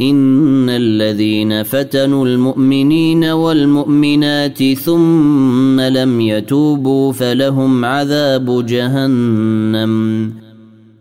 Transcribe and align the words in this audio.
ان 0.00 0.68
الذين 0.70 1.62
فتنوا 1.62 2.26
المؤمنين 2.26 3.24
والمؤمنات 3.24 4.72
ثم 4.72 5.80
لم 5.80 6.20
يتوبوا 6.20 7.12
فلهم 7.12 7.84
عذاب 7.84 8.66
جهنم 8.66 10.32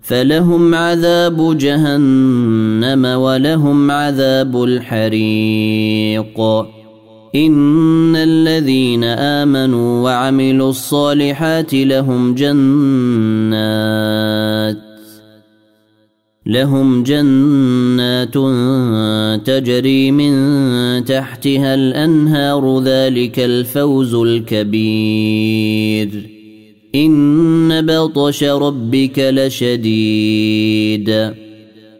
فلهم 0.01 0.75
عذاب 0.75 1.57
جهنم 1.57 3.05
ولهم 3.05 3.91
عذاب 3.91 4.63
الحريق 4.63 6.39
ان 7.35 8.15
الذين 8.15 9.03
امنوا 9.03 10.03
وعملوا 10.03 10.69
الصالحات 10.69 11.73
لهم 11.73 12.35
جنات 12.35 13.65
لهم 16.47 17.03
جنات 17.03 18.33
تجري 19.47 20.11
من 20.11 20.35
تحتها 21.05 21.75
الأنهار 21.75 22.79
ذلك 22.79 23.39
الفوز 23.39 24.15
الكبير. 24.15 26.09
إن 26.95 27.85
بطش 27.85 28.43
ربك 28.43 29.19
لشديد. 29.19 31.09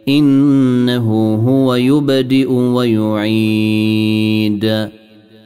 إنه 0.08 1.34
هو 1.48 1.74
يبدئ 1.74 2.52
ويعيد. 2.52 3.78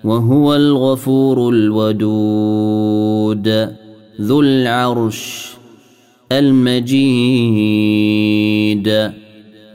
وهو 0.04 0.54
الغفور 0.54 1.48
الودود. 1.48 3.48
ذو 4.20 4.40
العرش. 4.40 5.59
المجيد. 6.32 7.90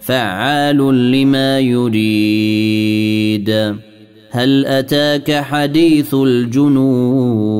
فعال 0.01 1.11
لما 1.11 1.59
يريد. 1.59 3.49
هل 4.31 4.65
أتاك 4.65 5.31
حديث 5.31 6.13
الجنود؟ 6.13 7.55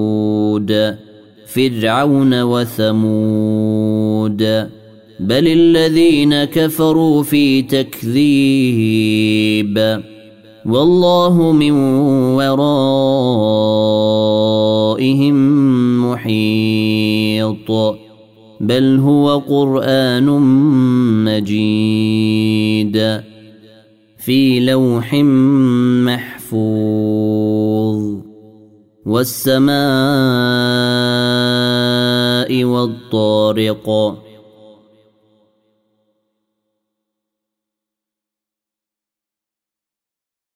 فرعون 1.45 2.41
وثمود. 2.41 4.43
بل 5.19 5.47
الذين 5.47 6.43
كفروا 6.43 7.23
في 7.23 7.61
تكذيب. 7.61 8.95
والله 10.65 11.51
من 11.51 11.71
ورائهم 12.35 12.95
محيط. 16.11 18.04
بل 18.61 18.99
هو 18.99 19.37
قرآن 19.39 20.25
مجيد 21.25 22.97
في 24.17 24.59
لوح 24.59 25.13
محفوظ. 26.05 26.95
والسماء 29.05 29.75
والطارق 32.63 34.24